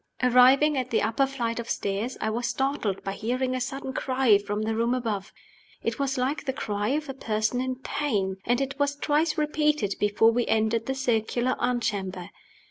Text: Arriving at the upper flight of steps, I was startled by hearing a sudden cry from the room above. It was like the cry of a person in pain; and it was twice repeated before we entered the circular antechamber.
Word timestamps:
Arriving 0.23 0.75
at 0.75 0.89
the 0.89 1.03
upper 1.03 1.27
flight 1.27 1.59
of 1.59 1.69
steps, 1.69 2.17
I 2.19 2.31
was 2.31 2.47
startled 2.47 3.03
by 3.03 3.11
hearing 3.11 3.53
a 3.53 3.61
sudden 3.61 3.93
cry 3.93 4.39
from 4.39 4.63
the 4.63 4.73
room 4.75 4.95
above. 4.95 5.31
It 5.83 5.99
was 5.99 6.17
like 6.17 6.45
the 6.45 6.53
cry 6.53 6.87
of 6.87 7.07
a 7.07 7.13
person 7.13 7.61
in 7.61 7.75
pain; 7.75 8.37
and 8.43 8.59
it 8.59 8.79
was 8.79 8.95
twice 8.95 9.37
repeated 9.37 9.93
before 9.99 10.31
we 10.31 10.47
entered 10.47 10.87
the 10.87 10.95
circular 10.95 11.55
antechamber. 11.61 12.31